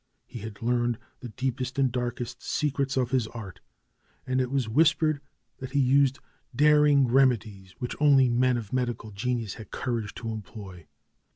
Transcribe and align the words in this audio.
He 0.25 0.39
had 0.39 0.63
learned 0.63 0.97
the 1.19 1.29
deepest 1.29 1.77
and 1.77 1.91
darkest 1.91 2.41
secrets 2.41 2.97
of 2.97 3.11
his 3.11 3.27
art, 3.27 3.59
and 4.25 4.41
it 4.41 4.49
was 4.49 4.67
whispered 4.67 5.21
that 5.59 5.73
he 5.73 5.79
used 5.79 6.17
daring 6.55 7.07
remedies 7.07 7.75
which 7.77 7.95
only 7.99 8.27
men 8.27 8.57
of 8.57 8.73
medical 8.73 9.11
genius 9.11 9.53
had 9.61 9.69
courage 9.69 10.15
to 10.15 10.29
employ. 10.29 10.87